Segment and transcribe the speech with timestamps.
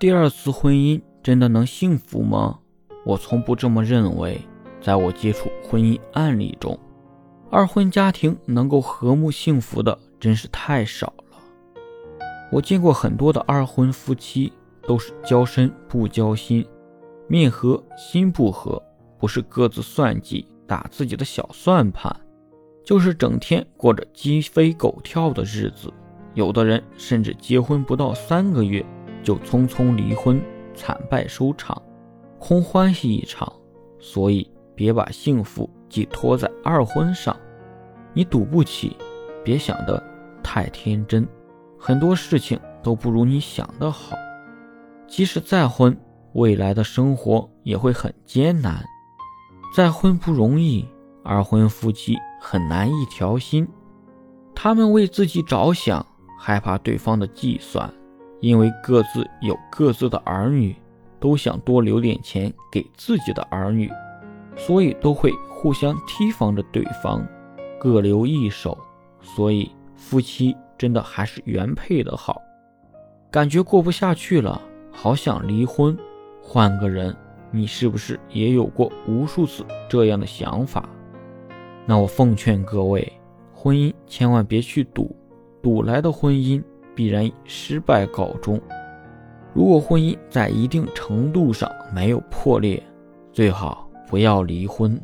[0.00, 2.58] 第二次婚姻真的能幸福吗？
[3.04, 4.40] 我从不这么认为。
[4.80, 6.78] 在我接触婚姻案例中，
[7.50, 11.36] 二婚家庭能够和睦幸福的真是太少了。
[12.50, 14.50] 我见过很多的二婚夫妻，
[14.84, 16.66] 都是交身不交心，
[17.28, 18.82] 面和心不和，
[19.18, 22.10] 不是各自算计打自己的小算盘，
[22.82, 25.92] 就是整天过着鸡飞狗跳的日子。
[26.32, 28.82] 有的人甚至结婚不到三个月
[29.22, 30.40] 就匆匆离婚，
[30.74, 31.80] 惨败收场，
[32.38, 33.52] 空欢喜一场。
[33.98, 34.50] 所以。
[34.72, 37.36] 别把幸福寄托在二婚上，
[38.14, 38.96] 你赌不起。
[39.44, 40.02] 别想得
[40.42, 41.28] 太天真，
[41.78, 44.16] 很多事情都不如你想的好。
[45.06, 45.94] 即使再婚，
[46.32, 48.82] 未来的生活也会很艰难。
[49.76, 50.88] 再婚不容易，
[51.22, 53.68] 二婚夫妻很难一条心。
[54.54, 56.06] 他们为自己着想，
[56.38, 57.92] 害怕对方的计算，
[58.40, 60.74] 因为各自有各自的儿女，
[61.18, 63.90] 都想多留点钱给自己的儿女。
[64.56, 67.26] 所以都会互相提防着对方，
[67.78, 68.76] 各留一手。
[69.22, 72.40] 所以夫妻真的还是原配的好。
[73.30, 75.96] 感觉过不下去了，好想离婚，
[76.42, 77.14] 换个人。
[77.52, 80.88] 你是不是也有过无数次这样的想法？
[81.86, 83.12] 那我奉劝各位，
[83.52, 85.16] 婚姻千万别去赌，
[85.62, 86.62] 赌来的婚姻
[87.00, 88.60] 必然以失败告终。
[89.54, 92.82] 如果婚姻在一定程度上没有破裂，
[93.32, 93.88] 最好。
[94.06, 95.00] 不要离婚。